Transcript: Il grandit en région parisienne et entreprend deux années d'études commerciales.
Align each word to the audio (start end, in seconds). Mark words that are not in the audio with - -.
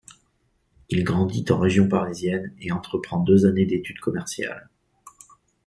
Il 0.89 1.03
grandit 1.03 1.45
en 1.51 1.59
région 1.59 1.87
parisienne 1.87 2.55
et 2.59 2.71
entreprend 2.71 3.19
deux 3.19 3.45
années 3.45 3.67
d'études 3.67 3.99
commerciales. 3.99 4.67